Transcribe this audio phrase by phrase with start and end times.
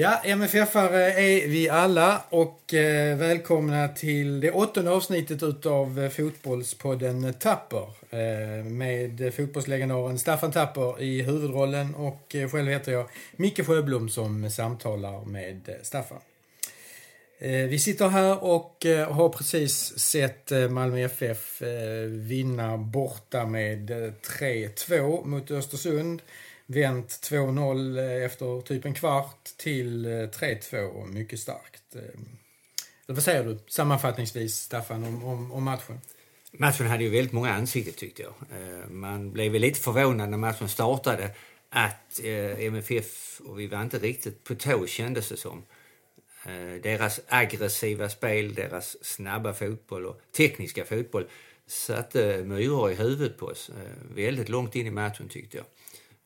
[0.00, 7.34] Ja, MFF-are är vi alla och eh, välkomna till det åttonde avsnittet utav eh, Fotbollspodden
[7.34, 7.86] Tapper.
[8.10, 14.50] Eh, med fotbollslegendaren Staffan Tapper i huvudrollen och eh, själv heter jag Micke Sjöblom som
[14.50, 16.20] samtalar med Staffan.
[17.38, 21.62] Eh, vi sitter här och eh, har precis sett Malmö FF
[22.06, 26.22] vinna borta med 3-2 mot Östersund
[26.70, 31.94] vänt 2-0 eh, efter typ en kvart till eh, 3-2 mycket starkt.
[31.94, 32.20] Eh,
[33.06, 36.00] vad säger du sammanfattningsvis, Staffan, om, om, om, matchen?
[36.52, 38.34] Matchen hade ju väldigt många ansikten tyckte jag.
[38.90, 41.30] Man blev lite förvånad när matchen startade
[41.68, 42.20] att
[42.58, 45.62] MFF, och vi var inte riktigt på tå kändes det som,
[46.82, 51.26] deras aggressiva spel, deras snabba fotboll och tekniska fotboll
[51.66, 53.70] satte myror i huvudet på oss
[54.14, 55.66] väldigt långt in i matchen tyckte jag.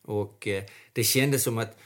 [0.05, 1.79] Och eh, det kändes som att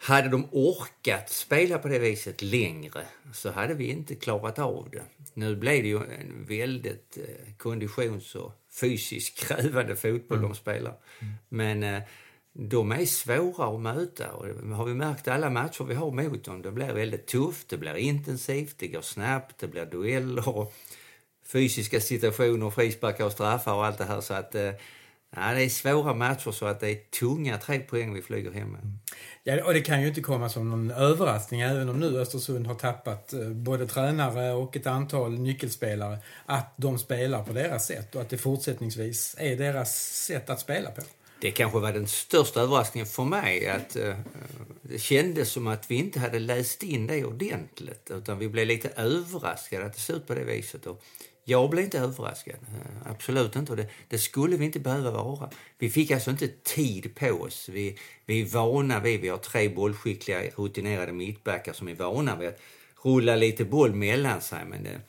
[0.00, 5.02] hade de orkat spela på det viset längre så hade vi inte klarat av det.
[5.34, 7.18] Nu blev det ju en väldigt
[7.58, 10.50] konditions och fysiskt krävande fotboll mm.
[10.50, 10.94] de spelar.
[11.20, 11.34] Mm.
[11.48, 12.02] Men
[12.56, 16.62] de är svåra att möta och har vi märkt alla matcher vi har mot dem.
[16.62, 20.74] Det blir väldigt tufft, det blir intensivt, det går snabbt, det blir dueller och
[21.46, 24.20] fysiska situationer, frisparkar och straffar och allt det här.
[24.20, 24.70] Så att, eh,
[25.36, 28.68] ja, det är svåra matcher så att det är tunga tre poäng vi flyger hem
[28.68, 28.98] med.
[29.42, 32.74] Ja, och det kan ju inte komma som någon överraskning även om nu Östersund har
[32.74, 38.20] tappat eh, både tränare och ett antal nyckelspelare att de spelar på deras sätt och
[38.20, 39.96] att det fortsättningsvis är deras
[40.26, 41.02] sätt att spela på
[41.44, 43.68] det kanske var den största överraskningen för mig.
[43.68, 44.14] att uh,
[44.82, 48.10] Det kändes som att vi inte hade läst in det ordentligt.
[48.10, 50.86] Utan vi blev lite överraskade att det såg ut på det viset.
[50.86, 51.02] Och
[51.44, 52.54] jag blev inte överraskad.
[52.54, 53.72] Eh, absolut inte.
[53.72, 55.50] Och det, det, skulle vi inte behöva vara.
[55.78, 57.68] Vi fick alltså inte tid på oss.
[57.68, 62.48] Vi, vi är vana vid, vi har tre bollskickliga rutinerade mittbackar som är vana vid
[62.48, 62.60] att
[63.02, 64.64] rulla lite boll mellan sig.
[64.64, 65.00] Men det,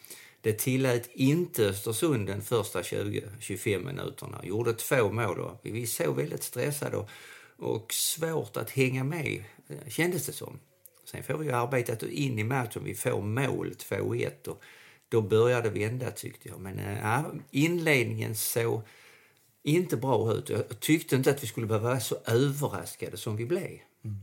[0.41, 4.41] det tillät inte Östersund den första 20-25 minuterna.
[4.43, 7.09] Gjorde två mål och vi såg väldigt stressade och,
[7.57, 10.59] och svårt att hänga med, eh, kändes det som.
[11.05, 12.83] Sen får vi arbeta in i matchen.
[12.83, 14.55] Vi får mål, 2-1
[15.09, 16.59] då började det vända tyckte jag.
[16.59, 18.81] Men äh, inledningen såg
[19.63, 20.49] inte bra ut.
[20.49, 23.79] Jag tyckte inte att vi skulle behöva vara så överraskade som vi blev.
[24.03, 24.17] Mm.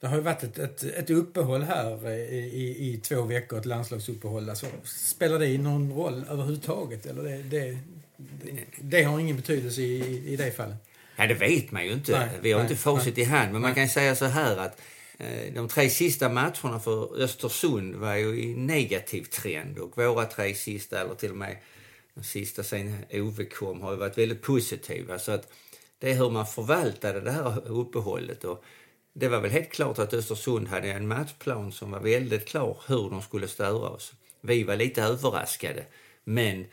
[0.00, 3.66] Det har ju varit ett, ett, ett uppehåll här eh, i, i, två veckor, ett
[3.66, 4.50] landslagsuppehåll.
[4.50, 7.06] Alltså, spelar det någon roll överhuvudtaget?
[7.06, 7.78] Eller det, det,
[8.16, 10.76] det, det har ingen betydelse i, i det fallet?
[11.16, 12.18] Ja, det vet man ju inte.
[12.18, 13.52] Nej, Vi har nej, inte facit i hand.
[13.52, 14.80] Men man kan säga så här att
[15.18, 20.54] Eh, de tre sista matcherna för Östersund var ju i negativ trend och våra tre
[20.54, 21.56] sista, eller till och med
[22.14, 25.18] de sista sen Ove kom, har ju varit väldigt positiva.
[25.18, 25.52] Så att
[25.98, 28.44] det är hur man förvaltade det här uppehållet.
[28.44, 28.64] Och
[29.12, 33.10] det var väl helt klart att Östersund hade en matchplan som var väldigt klar hur
[33.10, 34.12] de skulle störa oss.
[34.40, 35.84] Vi var lite överraskade,
[36.24, 36.66] men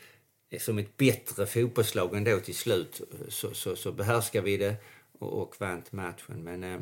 [0.58, 4.76] som ett bättre fotbollslag ändå till slut så, så, så behärskade vi det
[5.18, 6.44] och, och vann matchen.
[6.44, 6.80] Men eh,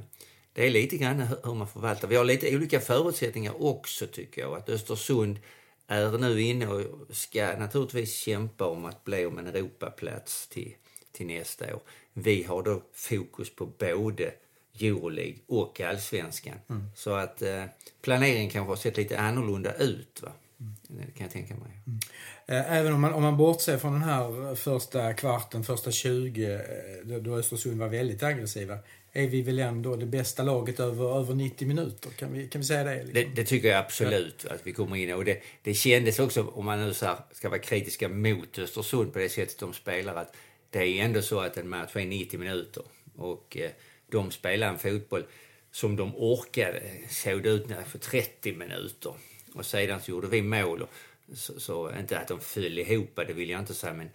[0.58, 2.08] det är lite grann hur man förvaltar.
[2.08, 4.56] Vi har lite olika förutsättningar också tycker jag.
[4.56, 5.38] Att Östersund
[5.86, 10.74] är nu inne och ska naturligtvis kämpa om att bli om en Europaplats till,
[11.12, 11.80] till nästa år.
[12.12, 14.32] Vi har då fokus på både
[14.80, 16.58] Euroleague och allsvenskan.
[16.69, 16.90] Mm.
[16.96, 17.64] Så att eh,
[18.02, 20.22] planeringen kanske har sett lite annorlunda ut.
[20.22, 20.32] Va?
[20.60, 20.72] Mm.
[20.88, 21.70] Det kan jag tänka mig.
[21.86, 22.00] Mm.
[22.46, 27.16] Eh, även om man, om man bortser från den här första kvarten, första 20, eh,
[27.20, 28.78] då Östersund var väldigt aggressiva,
[29.12, 32.10] är vi väl ändå det bästa laget över, över 90 minuter?
[32.10, 32.94] Kan vi, kan vi säga det?
[32.94, 33.14] Liksom?
[33.14, 36.64] Det, det, tycker jag absolut att vi kommer in och det, det kändes också, om
[36.64, 40.36] man nu ska vara kritiska mot Östersund på det sättet de spelar, att
[40.70, 42.82] det är ändå så att en match är 90 minuter.
[43.16, 43.70] Och eh,
[44.10, 45.25] de spelade en fotboll
[45.70, 49.12] som de orkade, såg det ut för 30 minuter.
[49.55, 50.87] Och sedan så gjorde vi mål.
[51.34, 54.10] Så, så, inte att de föll ihop, det vill jag inte säga, men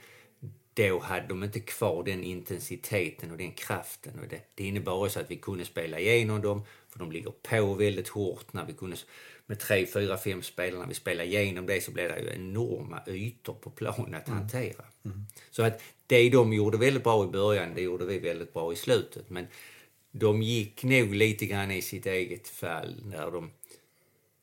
[0.73, 4.19] då hade de inte kvar den intensiteten och den kraften.
[4.19, 7.73] Och det, det innebar också att vi kunde spela igenom dem, för de ligger på
[7.73, 8.53] väldigt hårt.
[8.53, 8.97] När vi kunde,
[9.45, 13.01] med tre, fyra, fem spelare, när vi spelade igenom det så blev det ju enorma
[13.07, 14.39] ytor på planen att mm.
[14.39, 14.83] hantera.
[15.05, 15.25] Mm.
[15.51, 18.75] Så att det de gjorde väldigt bra i början, det gjorde vi väldigt bra i
[18.75, 19.29] slutet.
[19.29, 19.47] Men
[20.11, 23.51] de gick nog lite grann i sitt eget fall när de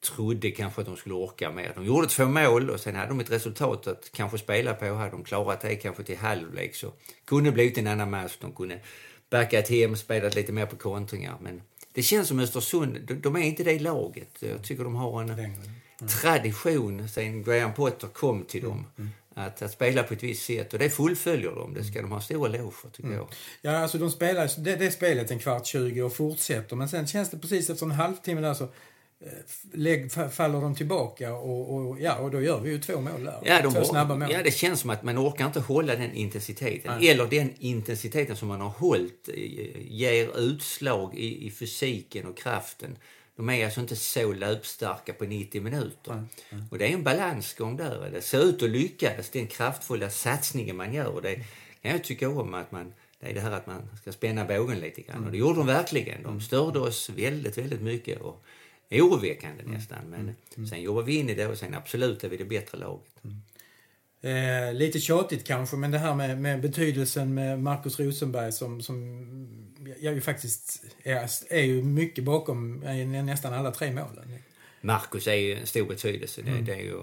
[0.00, 1.72] trodde kanske att de skulle orka mer.
[1.74, 4.94] De gjorde två mål och sen hade de ett resultat att kanske spela på.
[4.94, 6.92] Hade de klarat det kanske till halvlek så
[7.24, 8.36] kunde det blivit en annan match.
[8.40, 8.80] De kunde
[9.30, 11.36] backat hem, spelat lite mer på kontringar.
[11.40, 11.62] Men
[11.92, 14.36] det känns som Östersund, de är inte det laget.
[14.38, 15.52] Jag tycker de har en mm.
[16.22, 18.86] tradition sen Graham Potter kom till dem.
[18.98, 19.10] Mm.
[19.34, 21.74] Att, att, spela på ett visst sätt och det fullföljer de.
[21.74, 23.18] Det ska de ha stor eloge för tycker mm.
[23.18, 23.28] jag.
[23.62, 27.30] Ja, alltså de spelar det, det spelet en kvart 20 och fortsätter men sen känns
[27.30, 28.68] det precis efter en halvtimme där så
[29.72, 33.40] lägg, faller de tillbaka och, och, ja, och då gör vi ju två mål där.
[33.44, 34.28] Ja, de två snabba mål.
[34.32, 36.98] ja, det känns som att man orkar inte hålla den intensiteten.
[36.98, 37.08] Nej.
[37.08, 39.28] Eller den intensiteten som man har hållit
[39.78, 42.96] ger utslag i, i fysiken och kraften.
[43.36, 46.12] De är alltså inte så löpstarka på 90 minuter.
[46.12, 46.28] Mm.
[46.50, 46.64] Mm.
[46.70, 48.10] Och det är en balansgång där.
[48.12, 51.14] Det ser ut att lyckas, den kraftfulla satsningen man gör.
[51.14, 51.34] Och det
[51.82, 54.78] kan jag tycka om att man det är det här att man ska spänna bågen
[54.78, 55.24] lite grann.
[55.24, 56.22] Och det gjorde de verkligen.
[56.22, 58.20] De störde oss väldigt, väldigt mycket.
[58.20, 58.44] Och
[58.90, 59.74] oroväckande mm.
[59.74, 59.98] nästan.
[60.10, 60.34] Men mm.
[60.56, 60.66] mm.
[60.66, 63.12] sen jobbar vi in i det och sen absolut är vi det bättre laget.
[64.22, 69.26] Eh, lite tjatigt kanske, men det här med, med betydelsen med Markus Rosenberg som, som
[70.00, 72.78] jag ju faktiskt är, är ju mycket bakom
[73.26, 74.38] nästan alla tre målen.
[74.80, 76.42] Marcus är ju en stor betydelse.
[76.42, 76.64] Det, mm.
[76.64, 77.02] det är ju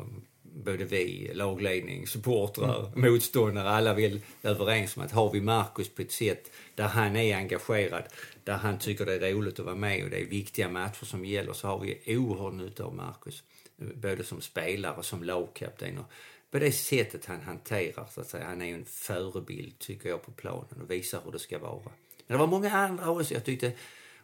[0.63, 3.11] både vi, lagledning, supportrar, mm.
[3.11, 7.35] motståndare, alla väl överens om att har vi Marcus på ett sätt där han är
[7.35, 8.03] engagerad,
[8.43, 11.25] där han tycker det är roligt att vara med och det är viktiga matcher som
[11.25, 13.43] gäller så har vi oerhört nytta av Marcus.
[13.77, 15.97] Både som spelare och som lagkapten.
[15.97, 16.11] Och
[16.51, 18.45] på det sättet han hanterar, så att säga.
[18.45, 21.81] Han är en förebild, tycker jag, på planen och visar hur det ska vara.
[21.83, 23.33] Men det var många andra också.
[23.33, 23.71] Jag tyckte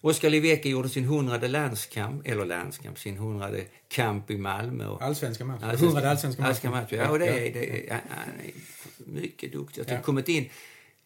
[0.05, 4.97] Oskar Livecki gjorde sin hundrade landskamp, eller landskamp, sin hundrade kamp i Malmö.
[4.99, 5.61] Allsvenska match.
[5.61, 6.63] Hundrade allsvenska match.
[6.63, 6.91] match.
[6.91, 8.51] Ja, och det är, det är, han är
[8.97, 9.81] mycket duktig.
[9.81, 10.01] Jag har ja.
[10.01, 10.49] kommit in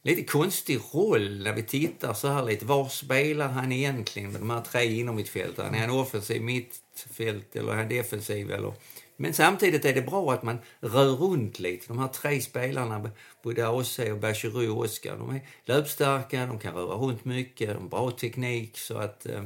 [0.07, 2.65] lite konstig roll när vi tittar så här lite.
[2.65, 5.77] Var spelar han egentligen med de här tre inomhittfältarna?
[5.77, 8.51] Är han offensiv mittfält eller är han defensiv?
[8.51, 8.73] Eller
[9.17, 11.87] men samtidigt är det bra att man rör runt lite.
[11.87, 13.11] De här tre spelarna,
[13.43, 17.81] både AC och Bachirou och Oskar, de är löpstarka, de kan röra runt mycket, de
[17.81, 18.77] har bra teknik.
[18.77, 19.43] Så att eh,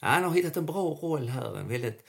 [0.00, 1.58] ja, han har hittat en bra roll här.
[1.58, 2.04] En väldigt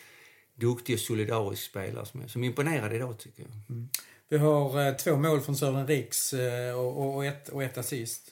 [0.56, 3.52] duktig och solidarisk spelare som, som imponerade idag tycker jag.
[3.70, 3.90] Mm.
[4.30, 8.32] Vi har eh, två mål från Sören Riks eh, och, ett, och ett assist.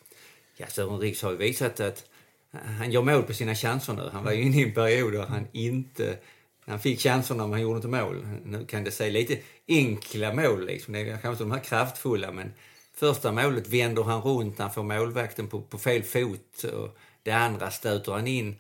[0.57, 2.05] Ja, Sören Riks har ju visat att
[2.53, 4.09] eh, han gör mål på sina chanser nu.
[4.13, 6.17] Han var ju inne i en period där han inte
[6.65, 8.27] han fick chanserna men han gjorde inte mål.
[8.45, 9.37] Nu kan det se lite
[9.67, 10.93] enkla mål liksom.
[10.93, 12.53] Det är kanske inte de här kraftfulla men
[12.93, 17.31] första målet vänder han runt, när han får målvakten på, på fel fot och det
[17.31, 18.55] andra stöter han in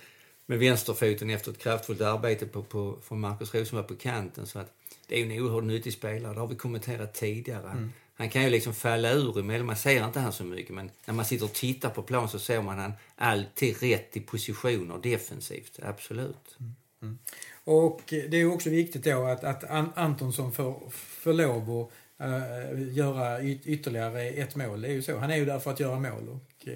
[0.45, 4.47] med vänsterfoten efter ett kraftfullt arbete på, på, från Marcus Rosenberg på kanten.
[4.47, 4.73] Så att
[5.13, 7.71] det är en oerhört nyttig spelare, det har vi kommenterat tidigare.
[7.71, 7.93] Mm.
[8.15, 11.13] Han kan ju liksom falla ur emellan, man ser inte han så mycket men när
[11.13, 15.79] man sitter och tittar på plan så ser man han alltid rätt i positioner defensivt,
[15.83, 16.55] absolut.
[16.59, 16.75] Mm.
[17.01, 17.17] Mm.
[17.63, 19.63] Och det är också viktigt då att, att
[19.97, 24.81] Antonsson får, får lov att uh, göra ytterligare ett mål.
[24.81, 25.17] Det är ju så.
[25.17, 26.73] Han är ju där för att göra mål och uh,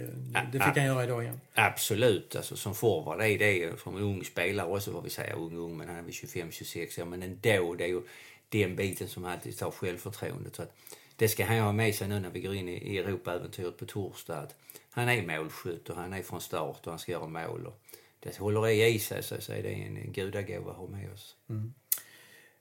[0.52, 1.40] det fick han göra idag igen.
[1.54, 2.36] Absolut.
[2.36, 5.88] Alltså, som forward är det som ung spelare också, vad vi säger ung, ung, men
[5.88, 7.06] han är väl 25-26 år.
[7.06, 8.02] Men ändå, det är ju
[8.50, 10.56] den biten som alltid tar självförtroendet.
[10.56, 10.74] Så att
[11.16, 14.38] det ska han ha med sig nu när vi går in i Europaäventyret på torsdag.
[14.38, 14.56] Att
[14.92, 17.66] han är målskytt och han är från start och han ska göra mål.
[17.66, 17.82] Och
[18.20, 21.36] det håller i sig så, är det en gudagåva att ha med oss.
[21.50, 21.74] Mm.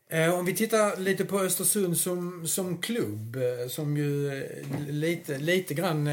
[0.09, 5.39] Eh, om vi tittar lite på Östersund som, som klubb, eh, som ju eh, lite,
[5.39, 6.09] lite grann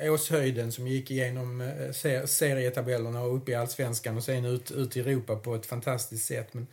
[0.00, 1.70] Åshöjden som gick igenom
[2.26, 6.54] serietabellerna och upp i Allsvenskan och sen ut, ut i Europa på ett fantastiskt sätt.
[6.54, 6.66] Men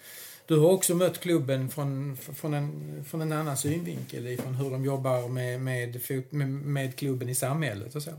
[0.45, 4.85] du har också mött klubben från, från, en, från en annan synvinkel, från hur de
[4.85, 8.11] jobbar med, med, med, med klubben i samhället och så.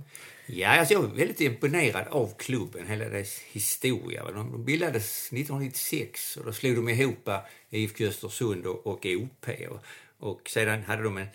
[0.47, 4.25] Ja, alltså jag är väldigt imponerad av klubben, hela dess historia.
[4.25, 7.29] De bildades 1996 och då slog de ihop
[7.71, 9.49] IFK Östersund och, och OP.
[9.71, 9.79] Och,
[10.31, 11.27] och sedan hade de en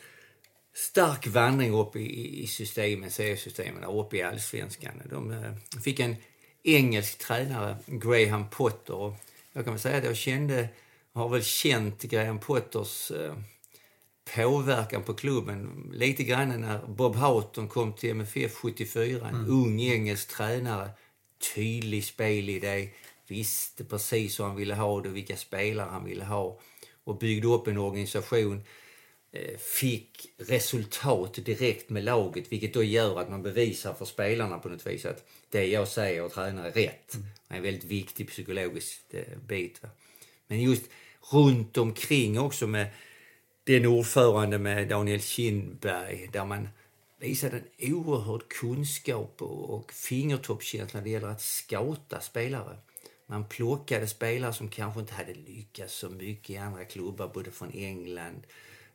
[0.73, 5.01] stark vandring upp i, i systemen, seriesystemen, upp i allsvenskan.
[5.09, 6.15] De eh, fick en
[6.63, 9.13] engelsk tränare, Graham Potter.
[9.51, 10.69] Och jag kan väl säga att jag kände,
[11.13, 13.33] har väl känt Graham Potters uh,
[14.35, 19.29] påverkan på klubben lite grann när Bob Houghton kom till MFF 74.
[19.29, 19.51] En mm.
[19.51, 20.89] ung engelsk tränare,
[21.55, 22.89] tydlig spelidé,
[23.27, 26.59] visste precis hur han ville ha det, vilka spelare han ville ha
[27.03, 28.63] och byggde upp en organisation.
[29.31, 34.69] Eh, fick resultat direkt med laget vilket då gör att man bevisar för spelarna på
[34.69, 37.15] något vis att det jag säger och tränar är rätt.
[37.15, 37.27] Mm.
[37.47, 39.81] Det är en väldigt viktig psykologisk eh, bit.
[40.47, 40.83] Men just
[41.31, 42.87] runt omkring också med
[43.63, 46.69] den ordförande med Daniel Kindberg där man
[47.19, 52.77] visade en oerhörd kunskap och fingertoppskänsla när det gäller att scouta spelare.
[53.25, 57.71] Man plockade spelare som kanske inte hade lyckats så mycket i andra klubbar, både från
[57.71, 58.43] England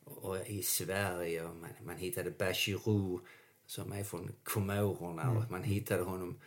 [0.04, 1.42] och i Sverige.
[1.42, 3.20] Man, man hittade Bachirou
[3.66, 5.37] som är från Komorerna mm.
[5.37, 6.40] och man hittade honom,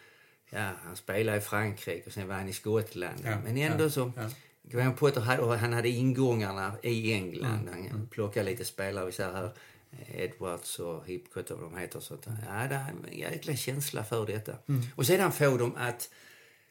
[0.49, 3.19] ja, han spelade i Frankrike och sen var han i Skottland.
[3.23, 4.29] Ja, Men ändå ja, så ja.
[4.63, 7.67] Graham Potter hade, han hade ingångarna i England.
[7.67, 7.91] Mm.
[7.91, 9.51] Han plockade lite spelare, vi ser här
[10.07, 11.99] Edwards och Hipcott och vad de heter.
[11.99, 14.55] Så att, ja, det är en jäkla känsla för detta.
[14.67, 14.81] Mm.
[14.95, 16.09] Och sedan får de att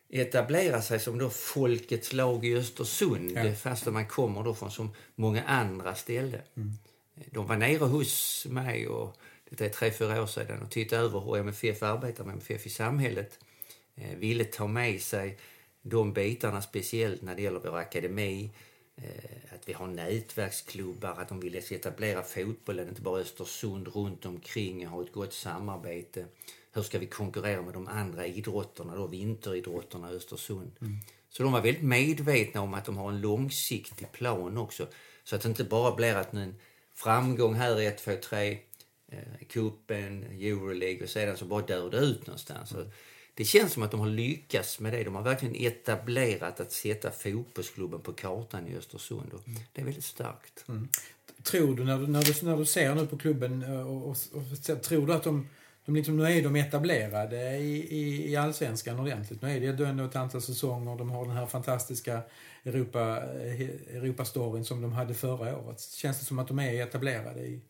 [0.09, 3.55] etablera sig som då folkets lag i Östersund Ja.
[3.55, 6.41] fast man kommer då från så många andra ställen.
[7.31, 9.17] De var nere hos mig och
[9.51, 12.71] det är tre, fyra år sedan och tittade över hur MFF arbetar med MFF i
[12.71, 13.39] samhället.
[13.97, 15.39] Eh, ville ta med sig
[15.83, 18.51] de bitarna speciellt när det gäller vår akademi.
[18.97, 24.87] Eh, att vi har nätverksklubbar, att de vill etablera fotbollen, inte bara Östersund, runt omkring,
[24.87, 26.27] ha ett gott samarbete.
[26.77, 30.73] Hur ska vi konkurrera med de andra idrotterna, då, vinteridrotterna i Östersund?
[31.31, 34.87] Så de var väldigt medvetna om att de har en långsiktig plan också.
[35.25, 36.55] Så att det inte bara blir att en
[36.95, 38.59] framgång här i 1, 2, 3,
[39.09, 39.19] eh,
[39.49, 42.71] cupen, Euroleague och sedan så bara dör det ut någonstans.
[42.71, 42.91] Så
[43.35, 45.05] det känns som att de har lyckats med det.
[45.05, 49.33] De har verkligen etablerat att sätta fotbollsklubben på kartan i Östersund.
[49.33, 49.41] Och
[49.73, 50.65] det är väldigt starkt.
[51.43, 54.17] Tror du när, du, när, du, när du ser nu på klubben eh, och, och,
[54.33, 55.49] och tror du att de,
[55.87, 59.43] de liksom, nu är de etablerade i, i, i allsvenskan ordentligt.
[59.43, 60.97] Nu är det ändå ett antal säsonger.
[60.99, 62.21] De har den här fantastiska
[62.65, 63.61] Europa, eh,
[63.97, 65.81] Europastoryn som de hade förra året.
[65.81, 67.61] Känns det som att de är etablerade i,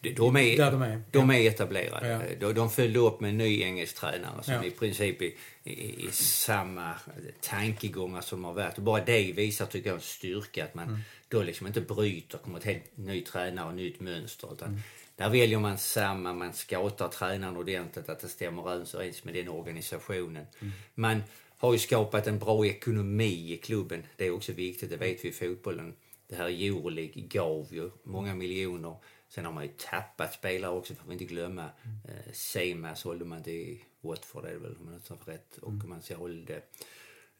[0.00, 1.02] De- är, där de är?
[1.10, 2.08] De är etablerade.
[2.08, 2.20] Ja.
[2.40, 4.64] De, de följde upp med en ny engelsk tränare som Ja.
[4.64, 5.30] i princip är
[5.64, 6.94] i, i samma
[7.40, 8.76] tankegångar som har varit.
[8.78, 11.00] Och bara det visar, tycker jag, en styrka att man Mm.
[11.28, 14.52] då liksom inte bryter, kommer ett helt ny tränare och nytt mönster.
[14.52, 14.80] Utan Mm.
[15.20, 20.46] Där väljer man samma, man scoutar tränaren ordentligt, att det stämmer överens med den organisationen.
[20.60, 20.72] Mm.
[20.94, 21.22] Man
[21.56, 24.02] har ju skapat en bra ekonomi i klubben.
[24.16, 25.94] Det är också viktigt, det vet vi i fotbollen.
[26.28, 28.96] Det här Euroleague gav ju många miljoner.
[29.28, 31.64] Sen har man ju tappat spelare också, får vi inte glömma.
[32.08, 35.58] Eh, Sema sålde man till Watford, är det väl, om man inte har rätt.
[35.58, 36.62] Och man sålde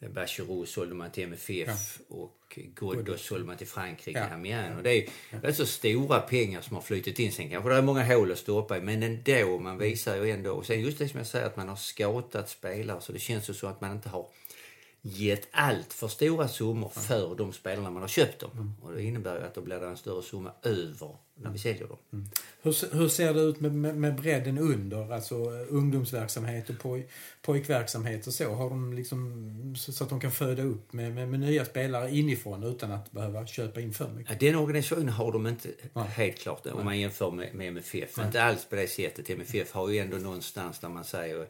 [0.00, 4.34] eh, Bachirou sålde man till MFF och Ghoddos sålde man till Frankrike, Ja.
[4.34, 4.76] Amiens.
[4.76, 5.08] Och det är
[5.42, 7.32] rätt så stora pengar som har flutit in.
[7.32, 10.52] Sen kanske det är många hål att stoppa i, men ändå, man visar ju ändå.
[10.52, 13.50] Och sen just det som jag säger, att man har scoutat spelare så det känns
[13.50, 14.26] ju så att man inte har
[15.02, 18.74] gett allt för stora summor för de spelarna man har köpt dem.
[18.82, 21.88] Och det innebär ju att då blir det en större summa över när vi säljer
[21.88, 21.98] dem.
[22.62, 25.12] Hur, se- hur ser det ut med, med, med bredden under?
[25.12, 27.08] Alltså eh, ungdomsverksamhet och poj,
[27.42, 28.54] pojkverksamhet och så.
[28.54, 32.10] Har de liksom så, så att de kan föda upp med, med, med nya spelare
[32.10, 34.42] inifrån utan att behöva köpa in för mycket?
[34.42, 36.04] Ja, den organisationen har de inte Nej.
[36.08, 38.18] helt klart om man jämför med, med MFF.
[38.18, 39.30] Inte alls på det sättet.
[39.30, 41.46] MFF har ju ändå någonstans där man säger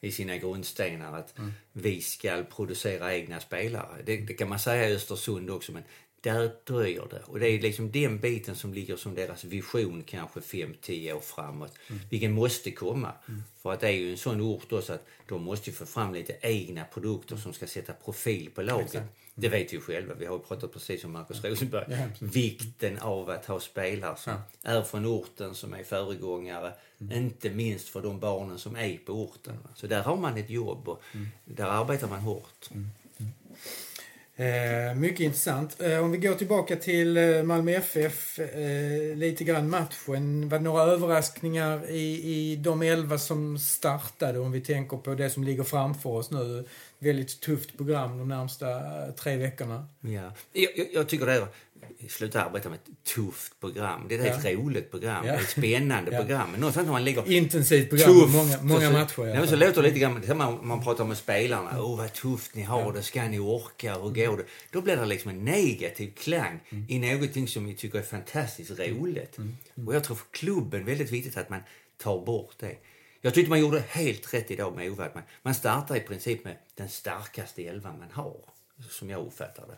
[0.00, 1.34] i sina grundstenar att
[1.72, 4.02] vi ska producera egna spelare.
[4.06, 5.82] Det, det kan man säga i Östersund också men
[6.20, 7.22] där dröjer det.
[7.26, 11.72] Och det är liksom den biten som ligger som deras vision kanske 5-10 år framåt.
[12.10, 13.12] Vilken måste komma.
[13.62, 16.36] För att det är ju en sån ort också att de måste få fram lite
[16.40, 18.86] egna produkter som ska sätta profil på laget.
[18.86, 19.06] Exakt.
[19.34, 20.14] Det vet vi själva.
[20.14, 21.84] Vi har ju pratat precis om Marcus Rosenberg.
[21.88, 22.26] Ja.
[22.26, 26.72] Vikten av att ha spelare som är från orten, som är föregångare.
[27.12, 29.58] Inte minst för de barnen som är på orten.
[29.74, 31.02] Så där har man ett jobb och
[31.44, 32.70] där arbetar man hårt.
[34.40, 35.80] Eh, mycket intressant.
[35.80, 40.48] Eh, om vi går tillbaka till eh, Malmö FF, eh, lite grann matchen.
[40.48, 45.30] Var det några överraskningar i, i de elva som startade om vi tänker på det
[45.30, 46.64] som ligger framför oss nu?
[46.98, 49.86] Väldigt tufft program de närmsta eh, tre veckorna.
[50.00, 50.32] Ja.
[50.52, 51.46] Jag, jag tycker det är
[52.08, 54.06] sluta arbeta med ett tufft program.
[54.08, 54.52] Det är ett Ja.
[54.52, 55.26] roligt program.
[55.26, 55.32] Ja.
[55.34, 56.18] Ett spännande Ja.
[56.18, 56.50] program.
[56.50, 58.34] Men någonstans när man lägger Intensivt program, tufft.
[58.34, 59.22] många, många så, matcher.
[59.30, 61.82] Nej, men så låter det lite grann, man, man pratar med spelarna.
[61.82, 63.02] Åh, vad tufft ni har det.
[63.02, 63.94] Ska ni orka?
[63.94, 64.44] Hur går det?
[64.70, 66.86] Då blir det liksom en negativ klang Mm.
[66.88, 69.36] i någonting som vi tycker är fantastiskt roligt.
[69.86, 71.60] Och jag tror för klubben är väldigt viktigt att man
[71.98, 72.76] tar bort det.
[73.20, 75.10] Jag tyckte man gjorde helt rätt idag med Ove.
[75.14, 78.36] Man, man startar i princip med den starkaste elvan man har,
[78.90, 79.76] som jag uppfattar det.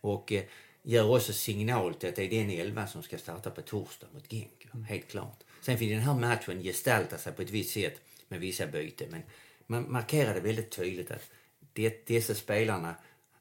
[0.00, 0.42] Och eh,
[0.82, 4.30] gör också signal till att det är den elvan som ska starta på torsdag mot
[4.30, 4.66] Genk.
[4.88, 5.44] Helt klart.
[5.60, 9.08] Sen fick den här matchen gestalta sig på ett visst sätt med vissa byten.
[9.10, 9.22] Men
[9.66, 11.30] man markerade väldigt tydligt att
[11.72, 12.94] det, dessa spelarna,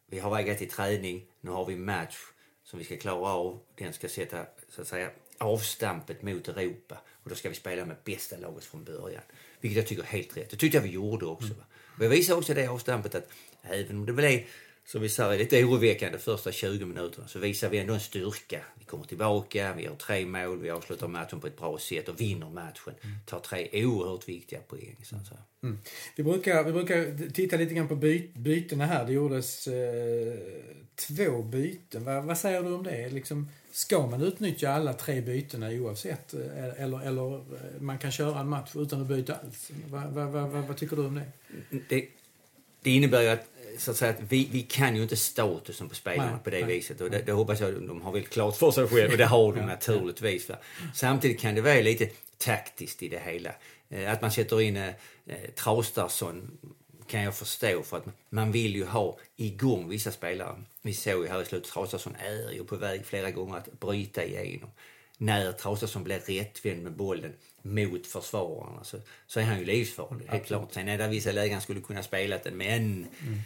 [0.07, 2.17] vi har vägat i träning, nu har vi match
[2.63, 3.59] som vi ska klara av.
[3.75, 6.97] Den ska sätta så att säga, avstampet mot Europa.
[7.23, 9.21] Och då ska vi spela med bästa laget från början.
[9.61, 10.49] Vilket jag tycker är helt rätt.
[10.49, 11.53] Det tyckte jag vi gjorde också.
[11.53, 11.65] Mm.
[11.97, 13.29] Och jag visar också det avstampet att
[13.61, 14.45] även om det blev
[14.87, 18.61] som vi säger, lite oroväckande första 20 minuterna så visar vi ändå en styrka.
[18.79, 22.21] Vi kommer tillbaka, vi gör tre mål, vi avslutar matchen på ett bra sätt och
[22.21, 22.93] vinner matchen.
[23.25, 24.95] Tar tre oerhört viktiga poäng.
[25.03, 25.31] Så att.
[25.63, 25.77] Mm.
[26.15, 29.05] Vi, brukar, vi brukar titta lite grann på by, bytena här.
[29.05, 30.33] Det gjordes eh,
[30.95, 32.03] två byten.
[32.05, 33.09] Va, vad säger du om det?
[33.09, 36.33] Liksom, ska man utnyttja alla tre bytena oavsett?
[36.33, 39.71] eh, Eller, eller eh, man kan köra en match utan att byta alls?
[39.91, 41.31] Va, va, vad tycker du om det?
[41.89, 42.07] Det,
[42.81, 43.45] det innebär ju att,
[43.77, 46.65] så att, säga, att vi, vi kan ju inte statusen på spelarna Nej, på det
[46.65, 47.01] nej, viset.
[47.01, 49.53] Och det, det hoppas jag de har väl klart för sig själva och det har
[49.53, 50.49] de naturligtvis.
[50.49, 50.55] Va?
[50.93, 53.51] Samtidigt kan det vara lite taktiskt i det hela.
[53.89, 54.87] Eh, Att man sätter in eh,
[55.25, 56.57] eh, Traustason
[57.07, 60.55] kan jag förstå för att man vill ju ha igång vissa spelare.
[60.81, 64.23] Vi såg ju här i slutet, Traustason är ju på väg flera gånger att bryta
[64.23, 64.69] igenom.
[65.17, 70.45] När Traustason blir rättvänd med bollen mot försvararna så, så är han ju livsfarlig, helt
[70.45, 70.73] klart.
[70.73, 73.39] Sen är det vissa lägen han skulle kunna spela den, men mm.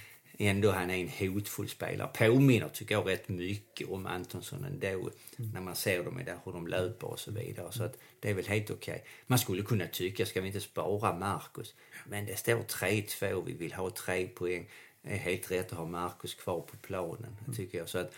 [0.47, 2.09] Ändå han är en hotfull spelare.
[2.13, 4.87] Påminner, tycker jag, rätt mycket om Antonsson ändå.
[4.87, 5.11] Mm.
[5.53, 7.71] När man ser dem där, hur de löper och så vidare.
[7.71, 8.93] Så att det är väl helt okej.
[8.93, 9.05] Okay.
[9.27, 11.75] Man skulle kunna tycka, ska vi inte spara Marcus?
[12.05, 14.69] Men det står 3-2, vi vill ha tre poäng.
[15.01, 17.57] Det är helt rätt att ha Marcus kvar på planen, mm.
[17.57, 17.89] tycker jag.
[17.89, 18.13] Så att,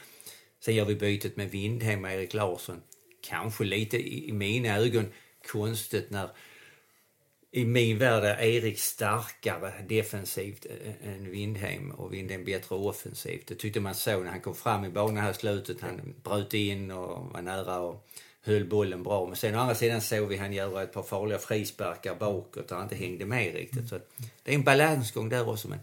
[0.60, 2.82] sen gör vi bytet med Windhem och Erik Larsson.
[3.22, 5.12] Kanske lite i, i mina ögon
[5.52, 6.30] konstigt när
[7.56, 10.66] i min värld är Erik starkare defensivt
[11.04, 13.48] än Windheim och Windheim bättre offensivt.
[13.48, 15.82] Det tyckte man så när han kom fram i banan här i slutet.
[15.82, 18.08] Han bröt in och var nära och
[18.42, 19.26] höll bollen bra.
[19.28, 22.76] Men sen å andra sidan såg vi han göra ett par farliga frisparkar bakåt där
[22.76, 23.90] han inte hängde med riktigt.
[23.90, 24.00] Så
[24.44, 25.68] det är en balansgång där också.
[25.68, 25.80] Men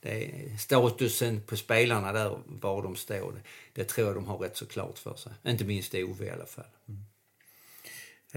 [0.00, 3.40] det är statusen på spelarna där, var de står, det,
[3.72, 5.32] det tror jag de har rätt så klart för sig.
[5.46, 6.64] Inte minst Ove i alla fall.
[6.88, 7.04] Mm.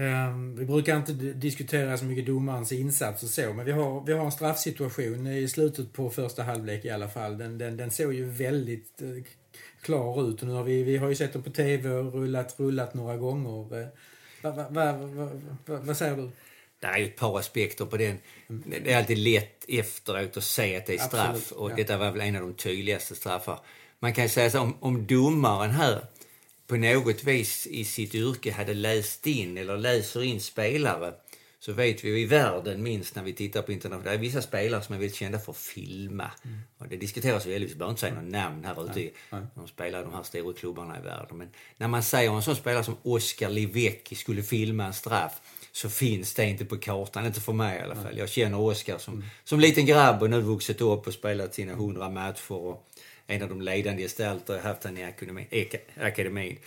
[0.00, 4.12] Um, vi brukar inte diskutera så mycket domarens insats och så, men vi har, vi
[4.12, 7.38] har en straffsituation i slutet på första halvlek i alla fall.
[7.38, 9.22] Den, den, den såg ju väldigt uh,
[9.82, 10.42] klar ut.
[10.42, 13.16] Och nu har vi, vi har ju sett den på TV och rullat, rullat några
[13.16, 13.88] gånger.
[14.42, 14.92] Vad va, va,
[15.66, 16.30] va, va, säger du?
[16.80, 18.18] Det är ju ett par aspekter på den.
[18.48, 18.62] Mm.
[18.84, 21.28] Det är alltid lätt efteråt att se att det är straff.
[21.28, 21.76] Absolut, och ja.
[21.76, 23.60] detta var väl en av de tydligaste straffar.
[23.98, 26.04] Man kan säga så om, om domaren här
[26.68, 31.12] på något vis i sitt yrke hade läst in eller läser in spelare
[31.60, 34.82] så vet vi i världen minst när vi tittar på internet, det är vissa spelare
[34.82, 36.30] som är väldigt kända för att filma.
[36.44, 36.58] Mm.
[36.78, 39.12] Och det diskuteras väldigt, vi behöver inte säga några namn här ute i
[39.54, 41.38] de spelar de här stora klubbarna i världen.
[41.38, 45.40] Men när man säger om en sån spelare som Oscar Livecki skulle filma en straff
[45.72, 48.18] så finns det inte på kartan, inte för mig i alla fall.
[48.18, 49.26] Jag känner Oscar som, mm.
[49.44, 52.52] som liten grabb och nu vuxit upp och spelat sina hundra matcher.
[52.52, 52.88] Och,
[53.30, 55.46] en av de ledande gestalter jag haft han i akademin.
[56.00, 56.58] akademin.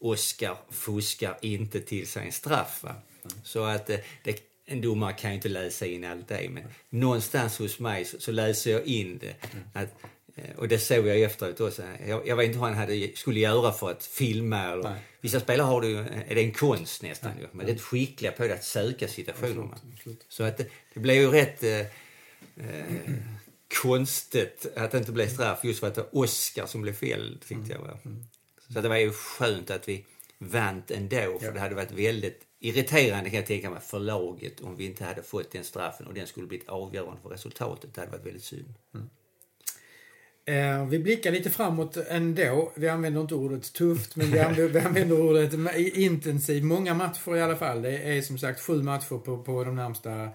[0.00, 2.82] Oskar fuskar inte till sig en straff.
[2.82, 2.94] Va?
[3.42, 7.58] Så att eh, det, en domare kan ju inte läsa in allt det, men någonstans
[7.58, 9.34] hos mig så, så läser jag in det.
[9.72, 9.88] Att,
[10.36, 11.82] eh, och det såg jag efteråt också.
[12.06, 14.62] Jag, jag vet inte hur han hade, skulle göra för att filma.
[14.72, 17.48] Eller, vissa spelare har ju, är det en konst nästan Nej.
[17.52, 19.78] men det är skickliga på det att söka situationerna.
[20.28, 21.86] Så att det, det blev ju rätt eh, eh,
[23.82, 27.40] konstigt att det inte blev straff just för att det var Oscar som blev fälld,
[27.40, 27.80] tyckte jag.
[27.80, 27.98] Va?
[28.04, 28.24] Mm.
[28.68, 30.04] Så det var ju skönt att vi
[30.38, 31.52] vann ändå, för ja.
[31.52, 35.22] det hade varit väldigt irriterande kan jag tänka mig för laget om vi inte hade
[35.22, 37.94] fått den straffen och den skulle blivit avgörande för resultatet.
[37.94, 38.74] Det hade varit väldigt synd.
[38.94, 39.08] Mm.
[40.48, 42.72] Eh, vi blickar lite framåt ändå.
[42.76, 45.54] Vi använder inte ordet tufft, men vi använder, vi använder ordet
[45.96, 46.64] intensiv.
[46.64, 47.82] Många matcher i alla fall.
[47.82, 50.28] Det är som sagt sju matcher på, på de närmsta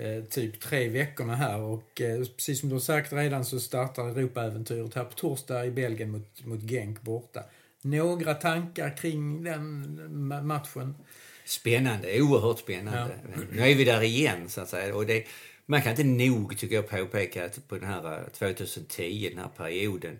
[0.00, 4.08] Eh, typ tre veckorna här och eh, precis som du har sagt redan så startar
[4.08, 7.44] Europaäventyret här på torsdag i Belgien mot, mot Genk borta.
[7.82, 10.94] Några tankar kring den matchen?
[11.44, 13.18] Spännande, oerhört spännande.
[13.36, 13.42] Ja.
[13.52, 14.94] Nu är vi där igen så att säga.
[14.94, 15.26] Och det,
[15.66, 19.50] man kan inte nog, tycker jag, påpeka att på den här 2010, eh, den här
[19.56, 20.18] perioden,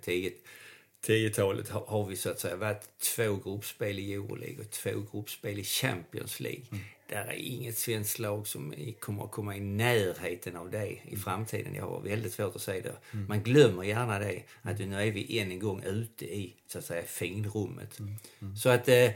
[1.06, 2.82] 10-talet, har vi så att säga varit
[3.16, 6.64] två gruppspel i Euroleague och två gruppspel i Champions League.
[6.72, 11.16] Mm där är inget svenskt lag som kommer att komma i närheten av det i
[11.16, 11.74] framtiden.
[11.74, 12.96] Jag har väldigt svårt att säga det.
[13.12, 13.28] Mm.
[13.28, 16.84] Man glömmer gärna det, att nu är vi än en gång ute i så att
[16.84, 17.98] säga finrummet.
[17.98, 18.14] Mm.
[18.40, 18.56] Mm.
[18.56, 19.10] Så att eh,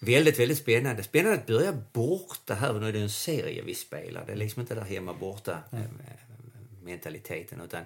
[0.00, 1.02] väldigt, väldigt spännande.
[1.02, 4.26] Spännande att börja borta här, nu är det en serie vi spelar.
[4.26, 5.80] Det är liksom inte där hemma borta eh,
[6.82, 7.84] mentaliteten utan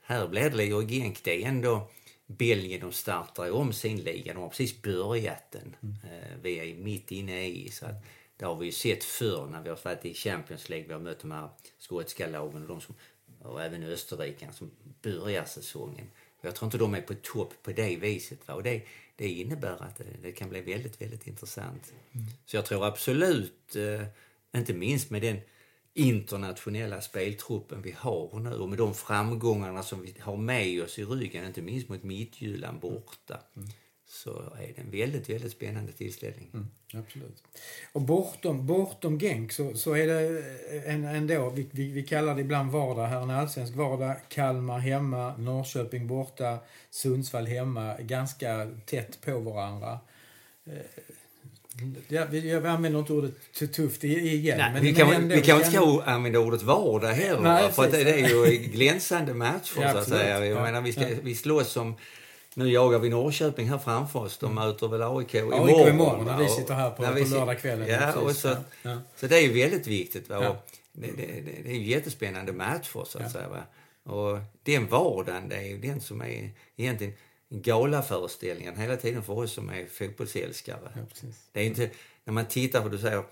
[0.00, 1.90] här blir det och Genk, det är ändå
[2.26, 4.34] Belgien, de startar om sin liga.
[4.34, 5.76] De har precis börjat den.
[5.82, 5.96] Mm.
[6.04, 7.70] Eh, vi är mitt inne i.
[7.70, 8.04] Så att,
[8.36, 10.86] det har vi ju sett förr när vi har varit i Champions League.
[10.86, 12.94] Vi har mött de här skotska lagen och, de som,
[13.42, 14.70] och även Österrike som
[15.02, 16.06] börjar säsongen.
[16.40, 18.48] Jag tror inte de är på topp på det viset.
[18.48, 18.54] Va?
[18.54, 18.82] Och det,
[19.16, 21.92] det innebär att det, det, kan bli väldigt, väldigt intressant.
[22.12, 22.26] Mm.
[22.46, 24.06] Så jag tror absolut, eh,
[24.56, 25.40] inte minst med den
[25.94, 31.04] internationella speltruppen vi har nu och med de framgångarna som vi har med oss i
[31.04, 33.40] ryggen, inte minst mot Midtjylland borta.
[33.56, 33.68] Mm
[34.08, 36.50] så är det en väldigt, väldigt spännande tillställning.
[36.54, 36.66] Mm,
[37.04, 37.42] absolut.
[37.92, 40.44] Och bortom, bortom Genk så, så är det
[40.86, 44.16] en, ändå, vi, vi, vi kallar det ibland vardag här, en allsvensk vardag.
[44.28, 46.58] Kalmar hemma, Norrköping borta,
[46.90, 49.98] Sundsvall hemma, ganska tätt på varandra.
[50.66, 50.72] Eh,
[52.08, 53.34] ja, vi, jag använder inte ordet
[53.72, 54.58] tufft igen.
[54.58, 57.40] Nej, men vi kan, ändå, vi kan inte ska använda ordet vardag heller.
[57.40, 60.46] Nej, för det, det, är ju glänsande matcher ja, så att säga.
[60.46, 61.16] Jag ja, menar, vi, ska, ja.
[61.22, 61.96] vi slåss om
[62.58, 64.38] nu jagar vi Norrköping här framför oss.
[64.38, 64.64] De mm.
[64.64, 65.68] möter väl AIK imorgon.
[65.68, 67.88] AIK imorgon när vi sitter här på, på lördagskvällen.
[67.88, 68.98] Ja, och så, ja.
[69.16, 70.28] så det är ju väldigt viktigt.
[70.28, 70.44] Va?
[70.44, 70.62] Ja.
[70.92, 73.30] Det, det, det, är ju jättespännande matcher så att ja.
[73.30, 73.48] säga.
[73.48, 73.62] Va?
[74.12, 77.12] Och den vardagen, det är ju den som är egentligen
[77.48, 80.92] galaföreställningen hela tiden för oss som är fotbollsälskare.
[80.94, 81.00] Ja.
[81.52, 81.90] Det är inte,
[82.24, 83.22] när man tittar på, du säger,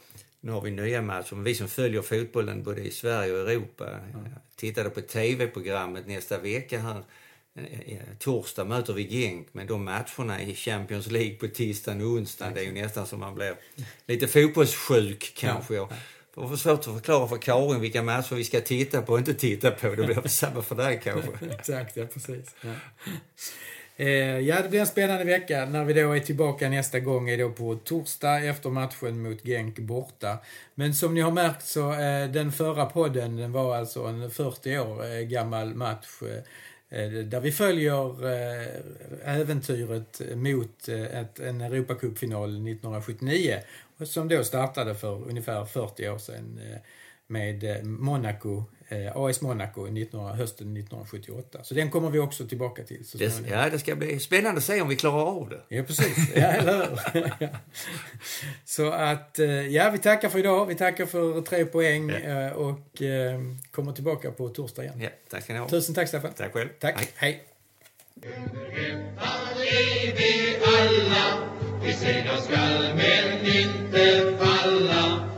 [0.40, 3.90] nu har vi nya matcher, men vi som följer fotbollen både i Sverige och Europa,
[3.90, 4.24] mm.
[4.56, 7.02] tittade på tv-programmet nästa vecka här,
[8.18, 12.60] torsdag möter vi Genk, men de matcherna i Champions League på tisdagen och onsdagen, det
[12.60, 13.54] är ju nästan som man blir
[14.06, 15.74] lite fotbollssjuk kanske.
[15.74, 15.88] Ja.
[16.34, 19.34] Det var svårt att förklara för Karin vilka matcher vi ska titta på och inte
[19.34, 19.88] titta på.
[19.88, 21.30] Det blir samma för dig kanske.
[21.50, 22.54] Exakt, ja precis.
[22.60, 22.70] Ja.
[23.96, 25.66] Eh, ja, det blir en spännande vecka.
[25.66, 29.78] När vi då är tillbaka nästa gång är då på torsdag efter matchen mot Genk
[29.78, 30.38] borta.
[30.74, 34.78] Men som ni har märkt så eh, den förra podden den var alltså en 40
[34.78, 36.06] år eh, gammal match
[36.94, 43.59] Eh, där vi följer eh, äventyret mot eh, ett, en Europacupfinal 1979
[44.04, 46.61] som då startade för ungefär 40 år sedan
[47.26, 51.64] med Monaco eh, AS Monaco 19, hösten 1978.
[51.64, 53.04] Så den kommer vi också tillbaka till.
[53.04, 55.76] Så det, ja, det ska bli spännande att se om vi klarar av det.
[55.76, 56.16] Ja, precis.
[56.34, 57.48] Ja, eller hur?
[58.64, 60.66] Så att, eh, ja, vi tackar för idag.
[60.66, 62.16] Vi tackar för tre poäng ja.
[62.16, 65.00] Eh, och eh, kommer tillbaka på torsdag igen.
[65.00, 65.68] Ja, tack ska ni ha.
[65.68, 66.32] Tusen tack, Staffan.
[66.37, 66.68] Tack själv.
[66.80, 66.94] Tack.
[66.96, 67.08] Hej.
[67.14, 67.44] Hej.
[70.16, 71.48] vi alla,
[71.84, 75.30] vi segrar skall men inte falla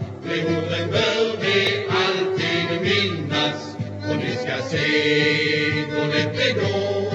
[4.10, 7.12] och ni ska se hon inte gå.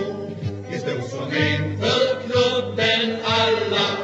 [0.70, 4.01] Vi stod som en för klubben alla